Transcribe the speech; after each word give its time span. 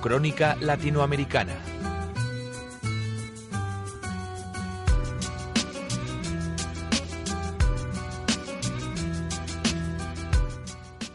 Crónica 0.00 0.56
Latinoamericana. 0.60 1.54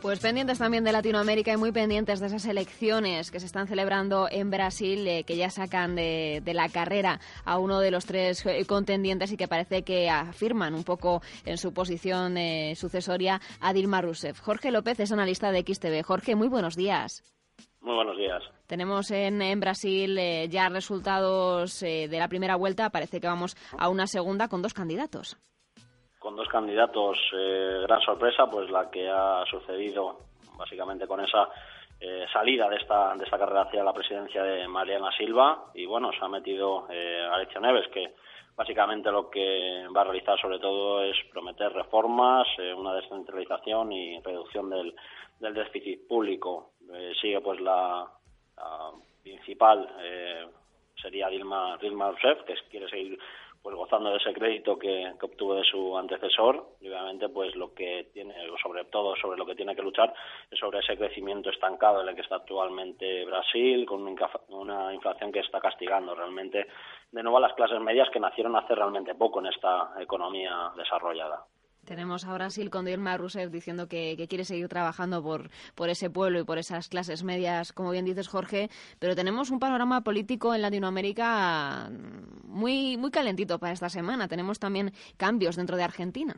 Pues 0.02 0.20
pendientes 0.20 0.58
también 0.58 0.84
de 0.84 0.92
Latinoamérica 0.92 1.54
y 1.54 1.58
muy 1.58 1.72
pendientes 1.72 2.20
de 2.20 2.26
esas 2.26 2.46
elecciones 2.46 3.30
que 3.30 3.40
se 3.40 3.46
están 3.46 3.68
celebrando 3.68 4.28
en 4.32 4.50
Brasil, 4.50 5.08
eh, 5.08 5.24
que 5.24 5.38
ya 5.38 5.52
sacan 5.52 5.96
de, 5.96 6.42
la 6.54 6.68
carrera 6.70 7.20
a 7.46 7.60
uno 7.60 7.80
de 7.80 7.92
los 7.92 8.06
tres 8.08 8.44
eh, 8.46 8.66
contendientes 8.66 9.32
y 9.32 9.38
que 9.38 9.48
parece 9.48 9.84
que 9.84 10.10
afirman 10.10 10.74
un 10.74 10.84
poco 10.84 11.22
en 11.46 11.58
su 11.58 11.72
posición 11.72 12.36
eh, 12.38 12.74
sucesoria 12.76 13.40
a 13.60 13.74
Dilma 13.74 14.02
Rousseff. 14.02 14.40
Jorge 14.40 14.72
López 14.72 15.00
es 15.00 15.12
analista 15.12 15.52
de 15.52 15.62
XTV. 15.62 16.04
Jorge, 16.04 16.36
muy 16.36 16.48
buenos 16.48 16.76
días. 16.76 17.24
Muy 17.82 17.96
buenos 17.96 18.18
días. 18.18 18.44
Tenemos 18.68 19.10
en, 19.12 19.60
Brasil 19.60 20.18
ya 20.50 20.70
resultados 20.70 21.80
de 21.80 22.18
la 22.18 22.28
primera 22.28 22.56
vuelta. 22.56 22.90
Parece 22.90 23.20
que 23.20 23.28
vamos 23.28 23.56
a 23.78 23.90
una 23.90 24.08
segunda 24.08 24.48
con 24.48 24.62
dos 24.62 24.74
candidatos 24.74 25.38
con 26.22 26.36
dos 26.36 26.48
candidatos, 26.50 27.18
eh, 27.34 27.80
gran 27.82 28.00
sorpresa, 28.02 28.46
pues 28.46 28.70
la 28.70 28.92
que 28.92 29.10
ha 29.10 29.44
sucedido 29.50 30.20
básicamente 30.56 31.08
con 31.08 31.20
esa 31.20 31.50
eh, 32.00 32.28
salida 32.32 32.70
de 32.70 32.76
esta, 32.76 33.16
de 33.16 33.24
esta 33.24 33.40
carrera 33.40 33.64
hacia 33.64 33.84
la 33.84 33.92
presidencia 33.92 34.44
de 34.44 34.68
Mariana 34.68 35.10
Silva 35.18 35.72
y 35.74 35.88
bueno, 35.88 36.12
se 36.12 36.24
ha 36.24 36.28
metido 36.28 36.86
eh, 36.92 37.28
Alexia 37.34 37.60
Neves, 37.60 37.88
que 37.88 38.14
básicamente 38.56 39.12
lo 39.12 39.30
que 39.30 39.88
va 39.96 40.02
a 40.02 40.06
realizar 40.06 40.40
sobre 40.40 40.60
todo 40.60 41.04
es 41.04 41.16
prometer 41.32 41.72
reformas, 41.72 42.48
eh, 42.58 42.74
una 42.74 42.94
descentralización 42.96 43.92
y 43.92 44.20
reducción 44.22 44.70
del, 44.70 44.96
del 45.40 45.54
déficit 45.54 46.08
público. 46.08 46.72
sigue 47.22 47.40
pues 47.42 47.60
la, 47.62 48.08
principal, 49.24 49.88
sería 51.02 51.28
Dilma, 51.30 51.78
Dilma 51.78 52.12
Rousseff, 52.12 52.44
que 52.44 52.56
quiere 52.70 52.90
seguir 52.90 53.18
pues 53.62 53.76
gozando 53.76 54.10
de 54.10 54.18
ese 54.18 54.34
crédito 54.34 54.78
que, 54.78 55.14
obtuvo 55.22 55.56
de 55.56 55.64
su 55.64 55.96
antecesor 55.96 56.78
y 56.80 56.88
obviamente 56.88 57.30
pues 57.30 57.56
lo 57.56 57.74
que 57.74 58.10
tiene 58.12 58.34
sobre 58.62 58.86
todo 58.86 59.16
sobre 59.16 59.38
lo 59.38 59.46
que 59.46 59.56
tiene 59.56 59.76
que 59.76 59.84
luchar 59.84 60.14
es 60.50 60.60
sobre 60.60 60.80
ese 60.80 60.98
crecimiento 60.98 61.52
estancado 61.52 62.02
en 62.02 62.10
el 62.10 62.16
que 62.16 62.22
está 62.22 62.38
actualmente 62.38 63.24
Brasil 63.26 63.86
con 63.86 64.16
una 64.50 64.94
inflación 64.94 65.32
que 65.32 65.40
está 65.40 65.60
castigando 65.60 66.16
realmente 66.16 66.68
de 67.12 67.24
nuevo 67.24 67.38
a 67.38 67.42
las 67.42 67.54
clases 67.54 67.80
medias 67.80 68.10
que 68.10 68.20
nacieron 68.20 68.56
hace 68.56 68.74
realmente 68.74 69.14
poco 69.14 69.40
en 69.40 69.48
esta 69.48 69.92
economía 70.00 70.72
desarrollada. 70.76 71.46
Tenemos 71.92 72.26
a 72.26 72.34
Brasil 72.34 72.70
con 72.70 72.86
Dilma 72.86 73.18
Rousseff 73.18 73.52
diciendo 73.52 73.90
que, 73.90 74.16
quiere 74.30 74.46
seguir 74.46 74.70
trabajando 74.70 75.22
por, 75.22 75.50
por 75.76 75.90
ese 75.90 76.10
pueblo 76.10 76.40
y 76.40 76.46
por 76.46 76.58
esas 76.58 76.88
clases 76.88 77.26
medias, 77.26 77.74
como 77.74 77.92
bien 77.92 78.06
dices, 78.06 78.30
Jorge, 78.30 78.70
pero 78.98 79.14
tenemos 79.14 79.52
un 79.52 79.60
panorama 79.60 80.00
político 80.00 80.56
en 80.56 80.62
Latinoamérica 80.62 81.90
muy, 82.46 82.96
muy 82.96 83.12
calentito 83.12 83.60
para 83.60 83.74
esta 83.74 83.90
semana. 83.90 84.30
Tenemos 84.30 84.58
también 84.58 84.94
cambios 85.18 85.58
dentro 85.58 85.76
de 85.76 85.84
Argentina. 85.84 86.36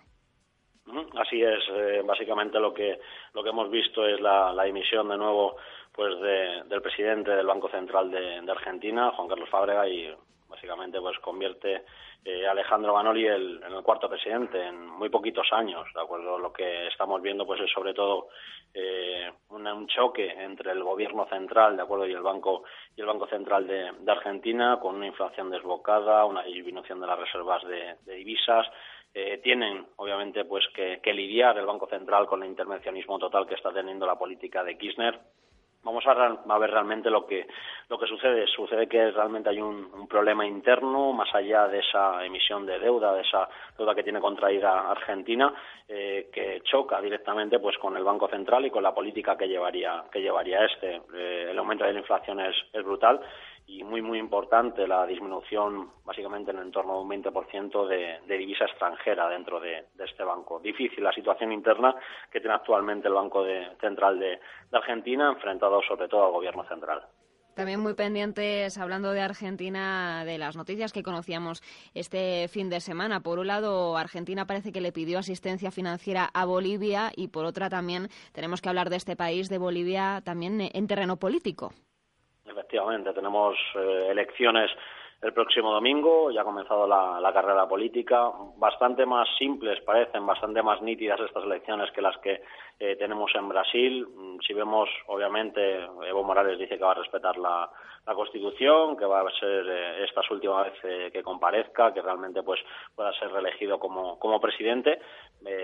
Así 1.19 1.43
es, 1.43 1.63
eh, 1.69 2.01
básicamente 2.03 2.59
lo 2.59 2.73
que, 2.73 2.99
lo 3.35 3.43
que 3.43 3.49
hemos 3.49 3.69
visto 3.69 4.07
es 4.07 4.19
la, 4.19 4.51
la 4.53 4.63
dimisión 4.63 5.07
de 5.07 5.17
nuevo 5.17 5.57
pues 5.91 6.19
del 6.19 6.81
presidente 6.81 7.29
del 7.29 7.45
Banco 7.45 7.69
Central 7.69 8.09
de, 8.09 8.41
de 8.41 8.51
Argentina, 8.51 9.11
Juan 9.11 9.27
Carlos 9.27 9.49
Fábrega, 9.51 9.87
y 9.87 10.11
básicamente 10.53 11.01
pues 11.01 11.17
convierte 11.17 11.83
eh, 12.23 12.47
Alejandro 12.47 12.93
Manoli 12.93 13.25
el, 13.25 13.61
en 13.63 13.73
el 13.73 13.81
cuarto 13.81 14.07
presidente 14.07 14.61
en 14.61 14.87
muy 14.87 15.09
poquitos 15.09 15.47
años, 15.51 15.87
¿de 15.93 16.01
acuerdo? 16.01 16.37
Lo 16.37 16.53
que 16.53 16.87
estamos 16.87 17.21
viendo 17.21 17.45
pues 17.45 17.59
es 17.61 17.71
sobre 17.71 17.93
todo 17.93 18.27
eh, 18.73 19.31
un, 19.49 19.87
choque 19.87 20.29
entre 20.29 20.71
el 20.71 20.83
gobierno 20.83 21.25
central, 21.25 21.75
¿de 21.75 21.81
acuerdo? 21.81 22.07
Y 22.07 22.13
el 22.13 22.21
banco 22.21 22.63
y 22.95 23.01
el 23.01 23.07
banco 23.07 23.27
central 23.27 23.67
de, 23.67 23.91
Argentina 24.07 24.79
con 24.79 24.95
una 24.95 25.07
inflación 25.07 25.49
desbocada, 25.49 26.25
una 26.25 26.43
disminución 26.43 27.01
de 27.01 27.07
las 27.07 27.19
reservas 27.19 27.63
de, 27.65 28.15
divisas. 28.15 28.67
Eh, 29.15 29.39
tienen, 29.43 29.85
obviamente, 29.97 30.45
pues 30.45 30.65
que, 30.73 30.99
que 31.01 31.13
lidiar 31.13 31.57
el 31.57 31.67
Banco 31.67 31.87
Central 31.87 32.25
con 32.25 32.41
el 32.41 32.49
intervencionismo 32.49 33.19
total 33.19 33.45
que 33.45 33.55
está 33.55 33.71
teniendo 33.71 34.07
la 34.07 34.17
política 34.17 34.63
de 34.63 34.77
Kirchner 34.77 35.19
vamos 35.83 36.03
a, 36.07 36.57
ver 36.57 36.71
realmente 36.71 37.09
lo 37.09 37.25
que 37.25 37.47
lo 37.89 37.97
que 37.99 38.07
sucede. 38.07 38.47
Sucede 38.47 38.87
que 38.87 39.11
realmente 39.11 39.49
hay 39.49 39.61
un, 39.61 40.07
problema 40.07 40.45
interno 40.45 41.11
más 41.13 41.33
allá 41.33 41.67
de 41.67 41.79
esa 41.79 42.23
emisión 42.25 42.65
de 42.65 42.79
deuda 42.79 43.13
de 43.13 43.21
esa 43.21 43.47
deuda 43.77 43.95
que 43.95 44.03
tiene 44.03 44.19
contraída 44.19 44.91
Argentina 44.91 45.53
eh, 45.87 46.29
que 46.31 46.61
choca 46.63 47.01
directamente 47.01 47.59
pues 47.59 47.77
con 47.77 47.97
el 47.97 48.03
banco 48.03 48.27
central 48.27 48.65
y 48.65 48.69
con 48.69 48.83
la 48.83 48.93
política 48.93 49.37
que 49.37 49.47
llevaría 49.47 50.03
que 50.11 50.21
llevaría 50.21 50.65
este. 50.65 51.01
Eh, 51.13 51.47
el 51.51 51.57
aumento 51.57 51.83
de 51.83 51.93
la 51.93 51.99
inflación 51.99 52.39
es, 52.39 52.55
es 52.71 52.83
brutal 52.83 53.19
y 53.65 53.83
muy, 53.83 54.01
muy 54.01 54.19
importante 54.19 54.87
la 54.87 55.05
disminución, 55.05 55.89
básicamente 56.03 56.51
en 56.51 56.71
torno 56.71 56.93
a 56.93 57.01
un 57.01 57.09
20% 57.09 57.87
de, 57.87 58.19
de 58.27 58.37
divisa 58.37 58.65
extranjera 58.65 59.29
dentro 59.29 59.59
de, 59.59 59.85
este 59.99 60.23
banco. 60.23 60.59
Difícil 60.59 61.03
la 61.03 61.13
situación 61.13 61.51
interna 61.51 61.95
que 62.31 62.39
tiene 62.39 62.55
actualmente 62.55 63.07
el 63.07 63.13
Banco 63.13 63.45
Central 63.79 64.19
de, 64.19 64.39
Argentina, 64.71 65.29
enfrentado 65.29 65.81
sobre 65.87 66.07
todo 66.07 66.25
al 66.25 66.31
Gobierno 66.31 66.63
central. 66.65 67.03
También 67.55 67.79
muy 67.79 67.93
pendientes, 67.93 68.79
hablando 68.79 69.11
de 69.11 69.21
Argentina, 69.21 70.25
de 70.25 70.39
las 70.39 70.57
noticias 70.57 70.91
que 70.91 71.03
conocíamos 71.03 71.61
este 71.93 72.47
fin 72.47 72.69
de 72.69 72.79
semana. 72.79 73.19
Por 73.19 73.37
un 73.37 73.45
lado, 73.45 73.95
Argentina 73.95 74.47
parece 74.47 74.71
que 74.71 74.81
le 74.81 74.91
pidió 74.91 75.19
asistencia 75.19 75.69
financiera 75.69 76.29
a 76.33 76.45
Bolivia 76.45 77.11
y 77.15 77.27
por 77.27 77.45
otra 77.45 77.69
también 77.69 78.09
tenemos 78.31 78.59
que 78.59 78.69
hablar 78.69 78.89
de 78.89 78.95
este 78.95 79.15
país, 79.15 79.49
de 79.49 79.59
Bolivia, 79.59 80.21
también 80.25 80.61
en 80.73 80.87
terreno 80.87 81.17
político. 81.17 81.71
Efectivamente, 82.73 83.13
tenemos 83.13 83.55
eh, 83.75 84.07
elecciones 84.09 84.71
el 85.23 85.31
próximo 85.31 85.71
domingo, 85.71 86.31
ya 86.31 86.41
ha 86.41 86.43
comenzado 86.43 86.85
la, 86.85 87.31
carrera 87.33 87.65
política, 87.65 88.29
bastante 88.57 89.05
más 89.05 89.27
simples 89.37 89.79
parecen, 89.81 90.25
bastante 90.25 90.61
más 90.61 90.81
nítidas 90.81 91.19
estas 91.21 91.45
elecciones 91.45 91.89
que 91.91 92.01
las 92.01 92.17
que 92.17 92.41
eh, 92.77 92.97
tenemos 92.97 93.33
en 93.33 93.47
Brasil. 93.47 94.05
Mm, 94.05 94.39
si 94.45 94.53
vemos, 94.53 94.89
obviamente, 95.07 95.85
Evo 96.07 96.23
Morales 96.23 96.59
dice 96.59 96.77
que 96.77 96.83
va 96.83 96.91
a 96.91 96.95
respetar 96.95 97.37
la, 97.37 97.69
Constitución, 98.05 98.97
que 98.97 99.05
va 99.05 99.21
a 99.21 99.39
ser 99.39 99.65
eh, 99.65 100.03
esta 100.03 100.21
su 100.23 100.33
última 100.33 100.63
vez 100.63 100.73
que 101.13 101.23
comparezca, 101.23 101.93
que 101.93 102.01
realmente 102.01 102.43
pues 102.43 102.59
pueda 102.93 103.13
ser 103.13 103.31
reelegido 103.31 103.79
como, 103.79 104.41
presidente. 104.41 104.99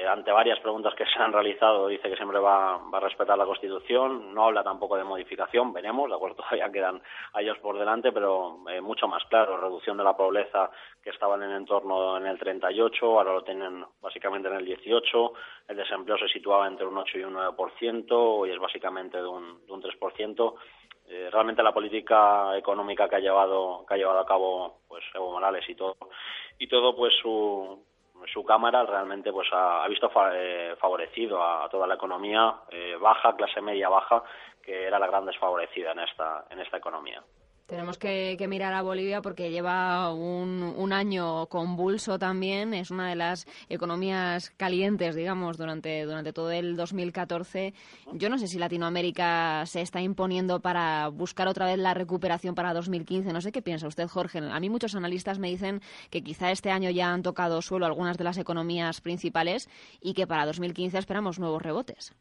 ante 0.09 0.31
varias 0.31 0.57
preguntas 0.61 0.95
que 0.95 1.03
se 1.13 1.19
han 1.19 1.33
realizado, 1.33 1.87
dice 1.87 2.09
que 2.09 2.15
siempre 2.15 2.39
va, 2.39 2.77
va, 2.77 2.97
a 2.97 3.01
respetar 3.01 3.37
la 3.37 3.45
Constitución, 3.45 4.33
no 4.33 4.45
habla 4.45 4.63
tampoco 4.63 4.95
de 4.95 5.03
modificación, 5.03 5.73
veremos, 5.73 6.09
de 6.09 6.15
acuerdo, 6.15 6.37
todavía 6.43 6.71
quedan 6.71 7.01
años 7.33 7.57
por 7.59 7.77
delante, 7.77 8.13
pero 8.13 8.59
mucho 8.81 9.09
más 9.09 9.23
claro 9.25 9.48
reducción 9.57 9.97
de 9.97 10.03
la 10.03 10.15
pobreza 10.15 10.69
que 11.01 11.09
estaba 11.09 11.35
en 11.35 11.43
el 11.43 11.55
entorno 11.55 12.17
en 12.17 12.25
el 12.25 12.37
38, 12.37 13.05
ahora 13.05 13.33
lo 13.33 13.43
tienen 13.43 13.85
básicamente 14.01 14.47
en 14.47 14.55
el 14.55 14.65
18, 14.65 15.33
el 15.69 15.77
desempleo 15.77 16.17
se 16.17 16.27
situaba 16.27 16.67
entre 16.67 16.85
un 16.85 16.97
8 16.97 17.19
y 17.19 17.23
un 17.23 17.35
9%, 17.35 18.05
hoy 18.11 18.51
es 18.51 18.59
básicamente 18.59 19.17
de 19.17 19.27
un, 19.27 19.65
de 19.65 19.71
un 19.71 19.81
3%. 19.81 20.53
Eh, 21.11 21.27
realmente 21.31 21.63
la 21.63 21.73
política 21.73 22.55
económica 22.55 23.09
que 23.09 23.15
ha 23.15 23.19
llevado 23.19 23.83
que 23.87 23.95
ha 23.95 23.97
llevado 23.97 24.19
a 24.19 24.27
cabo 24.27 24.81
pues 24.87 25.03
Evo 25.15 25.31
Morales 25.31 25.67
y 25.67 25.73
todo 25.73 25.97
y 26.59 26.67
todo 26.67 26.95
pues 26.95 27.15
su 27.19 27.83
su 28.31 28.45
cámara 28.45 28.83
realmente 28.83 29.31
pues 29.31 29.47
ha, 29.51 29.87
visto 29.87 30.11
eh, 30.33 30.75
favorecido 30.79 31.43
a, 31.43 31.67
toda 31.67 31.87
la 31.87 31.95
economía 31.95 32.57
eh, 32.69 32.95
baja 33.01 33.35
clase 33.35 33.59
media 33.59 33.89
baja 33.89 34.21
que 34.61 34.85
era 34.85 34.99
la 34.99 35.07
gran 35.07 35.25
desfavorecida 35.25 35.93
en 35.93 35.99
esta 36.01 36.45
en 36.51 36.59
esta 36.59 36.77
economía 36.77 37.23
tenemos 37.69 37.99
que, 37.99 38.35
mirar 38.49 38.73
a 38.73 38.81
Bolivia 38.81 39.21
porque 39.21 39.51
lleva 39.51 40.11
un, 40.11 40.73
un, 40.75 40.91
año 40.91 41.45
convulso 41.45 42.17
también. 42.17 42.73
Es 42.73 42.89
una 42.89 43.07
de 43.09 43.15
las 43.15 43.45
economías 43.69 44.49
calientes, 44.57 45.15
digamos, 45.15 45.55
durante, 45.57 46.03
durante 46.03 46.33
todo 46.33 46.51
el 46.51 46.75
2014. 46.75 47.75
Yo 48.13 48.29
no 48.29 48.39
sé 48.39 48.47
si 48.47 48.57
Latinoamérica 48.57 49.65
se 49.67 49.81
está 49.81 50.01
imponiendo 50.01 50.59
para 50.61 51.09
buscar 51.09 51.47
otra 51.47 51.67
vez 51.67 51.77
la 51.77 51.93
recuperación 51.93 52.55
para 52.55 52.73
2015. 52.73 53.31
No 53.31 53.39
sé 53.41 53.51
qué 53.51 53.61
piensa 53.61 53.87
usted, 53.87 54.07
Jorge. 54.07 54.39
A 54.39 54.59
mí 54.59 54.69
muchos 54.69 54.95
analistas 54.95 55.37
me 55.37 55.49
dicen 55.49 55.81
que 56.09 56.23
quizá 56.23 56.49
este 56.49 56.71
año 56.71 56.89
ya 56.89 57.13
han 57.13 57.21
tocado 57.21 57.61
suelo 57.61 57.85
algunas 57.85 58.17
de 58.17 58.23
las 58.23 58.39
economías 58.39 58.99
principales 58.99 59.69
y 60.01 60.13
que 60.15 60.25
para 60.25 60.47
2015 60.47 60.97
esperamos 60.97 61.37
nuevos 61.37 61.61
rebotes. 61.61 62.15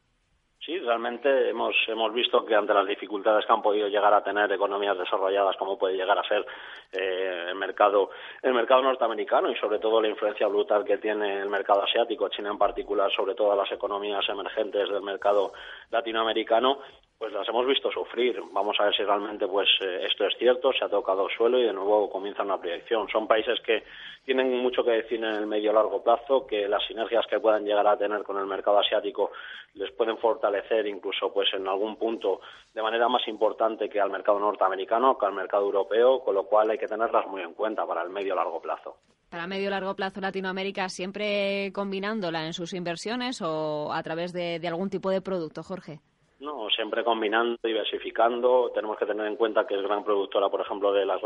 Sí, 0.69 0.77
realmente 0.77 1.49
hemos, 1.49 1.75
hemos 1.87 2.13
visto 2.13 2.45
que 2.45 2.53
ante 2.53 2.75
las 2.75 2.85
dificultades 2.85 3.43
que 3.43 3.51
han 3.51 3.63
podido 3.63 3.87
llegar 3.87 4.13
a 4.13 4.23
tener 4.23 4.51
economías 4.51 4.95
desarrolladas, 4.95 5.57
como 5.57 5.79
puede 5.79 5.97
llegar 5.97 6.19
a 6.19 6.27
ser 6.27 6.45
eh, 6.91 7.47
el, 7.49 7.55
mercado, 7.55 8.11
el 8.43 8.53
mercado 8.53 8.83
norteamericano 8.83 9.49
y 9.49 9.55
sobre 9.55 9.79
todo 9.79 9.99
la 9.99 10.09
influencia 10.09 10.45
brutal 10.45 10.85
que 10.85 10.99
tiene 10.99 11.41
el 11.41 11.49
mercado 11.49 11.81
asiático, 11.81 12.29
China 12.29 12.51
en 12.51 12.59
particular, 12.59 13.11
sobre 13.11 13.33
todas 13.33 13.57
las 13.57 13.71
economías 13.71 14.23
emergentes 14.29 14.87
del 14.87 15.01
mercado 15.01 15.53
latinoamericano, 15.89 16.81
pues 17.19 17.33
las 17.33 17.47
hemos 17.49 17.67
visto 17.67 17.91
sufrir. 17.91 18.41
Vamos 18.53 18.77
a 18.79 18.85
ver 18.85 18.95
si 18.95 19.03
realmente 19.03 19.45
pues 19.45 19.67
eh, 19.81 20.07
esto 20.09 20.25
es 20.25 20.33
cierto, 20.39 20.71
se 20.71 20.85
ha 20.85 20.89
tocado 20.89 21.27
suelo 21.29 21.59
y 21.59 21.63
de 21.63 21.73
nuevo 21.73 22.09
comienza 22.09 22.43
una 22.43 22.57
proyección. 22.57 23.09
Son 23.09 23.27
países 23.27 23.59
que 23.59 23.83
tienen 24.23 24.57
mucho 24.57 24.85
que 24.85 24.91
decir 24.91 25.19
en 25.19 25.35
el 25.35 25.45
medio 25.45 25.73
largo 25.73 26.01
plazo, 26.01 26.47
que 26.47 26.69
las 26.69 26.81
sinergias 26.87 27.27
que 27.27 27.41
puedan 27.41 27.65
llegar 27.65 27.85
a 27.85 27.97
tener 27.97 28.23
con 28.23 28.37
el 28.37 28.45
mercado 28.45 28.79
asiático 28.79 29.31
les 29.73 29.91
pueden 29.91 30.17
fortalecer 30.17 30.87
incluso 30.87 31.33
pues 31.33 31.49
en 31.53 31.67
algún 31.67 31.97
punto 31.97 32.39
de 32.73 32.81
manera 32.81 33.09
más 33.09 33.27
importante 33.27 33.89
que 33.89 33.99
al 33.99 34.09
mercado 34.09 34.39
norteamericano, 34.39 35.17
que 35.17 35.25
al 35.25 35.33
mercado 35.33 35.65
europeo, 35.65 36.23
con 36.23 36.35
lo 36.35 36.45
cual 36.45 36.69
hay 36.69 36.77
que 36.77 36.87
tenerlas 36.87 37.27
muy 37.27 37.41
en 37.41 37.53
cuenta 37.53 37.85
para 37.85 38.01
el 38.01 38.09
medio 38.09 38.33
largo 38.33 38.61
plazo. 38.61 38.95
Para 39.29 39.45
medio 39.45 39.69
largo 39.69 39.93
plazo 39.93 40.21
Latinoamérica 40.21 40.87
siempre 40.87 41.73
combinándola 41.73 42.45
en 42.45 42.53
sus 42.53 42.73
inversiones 42.73 43.41
o 43.41 43.91
a 43.91 44.01
través 44.03 44.31
de 44.31 44.65
algún 44.65 44.89
tipo 44.89 45.09
de 45.09 45.21
producto, 45.21 45.63
Jorge. 45.63 45.99
No, 46.39 46.69
siempre 46.69 47.03
combinando, 47.03 47.57
diversificando. 47.61 48.71
Tenemos 48.73 48.97
que 48.97 49.05
tener 49.05 49.27
en 49.27 49.35
cuenta 49.35 49.67
que 49.67 49.75
es 49.75 49.81
gran 49.81 50.05
productora, 50.05 50.47
por 50.47 50.61
ejemplo, 50.61 50.93
de 50.93 51.05
las 51.05 51.21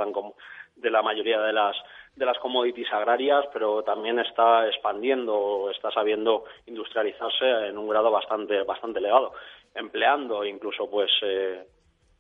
de 0.75 0.89
la 0.89 1.03
mayoría 1.03 1.39
de 1.39 1.53
las 1.53 1.75
de 2.15 2.25
las 2.25 2.39
commodities 2.39 2.91
agrarias, 2.91 3.45
pero 3.53 3.83
también 3.83 4.17
está 4.17 4.67
expandiendo, 4.67 5.69
está 5.69 5.91
sabiendo 5.91 6.45
industrializarse 6.65 7.67
en 7.67 7.77
un 7.77 7.87
grado 7.87 8.09
bastante 8.09 8.63
bastante 8.63 8.99
elevado, 8.99 9.33
empleando 9.75 10.43
incluso 10.45 10.89
pues 10.89 11.11
eh, 11.21 11.63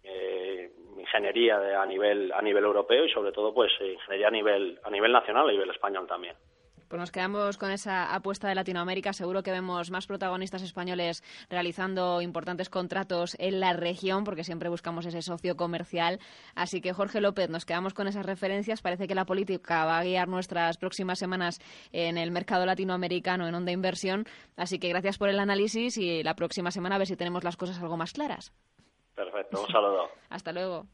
eh, 0.03 0.71
ingeniería 0.99 1.81
a 1.81 1.85
nivel 1.87 2.31
a 2.31 2.43
nivel 2.43 2.63
europeo 2.63 3.05
y 3.05 3.09
sobre 3.09 3.31
todo 3.31 3.55
pues 3.55 3.71
ingeniería 3.81 4.27
a 4.27 4.31
nivel 4.31 4.79
a 4.83 4.91
nivel 4.91 5.11
nacional, 5.11 5.49
a 5.49 5.51
nivel 5.51 5.71
español 5.71 6.05
también. 6.05 6.35
Pues 6.93 6.99
nos 6.99 7.11
quedamos 7.11 7.57
con 7.57 7.71
esa 7.71 8.13
apuesta 8.13 8.47
de 8.47 8.53
Latinoamérica. 8.53 9.13
Seguro 9.13 9.41
que 9.41 9.49
vemos 9.49 9.89
más 9.89 10.05
protagonistas 10.05 10.61
españoles 10.61 11.23
realizando 11.49 12.21
importantes 12.21 12.69
contratos 12.69 13.35
en 13.39 13.59
la 13.59 13.73
región, 13.73 14.23
porque 14.23 14.43
siempre 14.43 14.69
buscamos 14.69 15.07
ese 15.07 15.23
socio 15.23 15.57
comercial. 15.57 16.19
Así 16.53 16.81
que, 16.81 16.93
Jorge 16.93 17.19
López, 17.19 17.49
nos 17.49 17.65
quedamos 17.65 17.95
con 17.95 18.07
esas 18.07 18.27
referencias. 18.27 18.83
Parece 18.83 19.07
que 19.07 19.15
la 19.15 19.25
política 19.25 19.85
va 19.85 19.97
a 19.97 20.03
guiar 20.03 20.27
nuestras 20.27 20.77
próximas 20.77 21.17
semanas 21.17 21.59
en 21.93 22.19
el 22.19 22.29
mercado 22.29 22.63
latinoamericano 22.63 23.47
en 23.47 23.55
onda 23.55 23.71
inversión. 23.71 24.25
Así 24.55 24.77
que 24.77 24.89
gracias 24.89 25.17
por 25.17 25.29
el 25.29 25.39
análisis 25.39 25.97
y 25.97 26.21
la 26.21 26.35
próxima 26.35 26.69
semana 26.69 26.97
a 26.97 26.99
ver 26.99 27.07
si 27.07 27.15
tenemos 27.15 27.43
las 27.43 27.57
cosas 27.57 27.81
algo 27.81 27.97
más 27.97 28.13
claras. 28.13 28.53
Perfecto, 29.15 29.63
un 29.63 29.67
saludo. 29.71 30.09
Hasta 30.29 30.51
luego. 30.51 30.85